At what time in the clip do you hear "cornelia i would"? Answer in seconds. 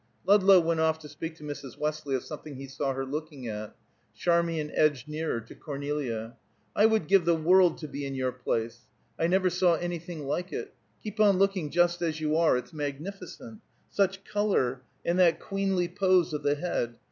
5.53-7.07